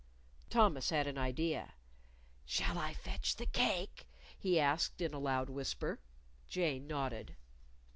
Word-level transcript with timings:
Thomas 0.49 0.89
had 0.89 1.05
an 1.05 1.19
idea. 1.19 1.75
"Shall 2.43 2.79
I 2.79 2.95
fetch 2.95 3.35
the 3.35 3.45
cake?" 3.45 4.07
he 4.35 4.59
asked 4.59 4.99
in 4.99 5.13
a 5.13 5.19
loud 5.19 5.47
whisper. 5.47 5.99
Jane 6.47 6.87
nodded. 6.87 7.35